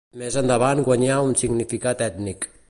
[0.19, 2.51] Més endavant guanyà un significat ètnic.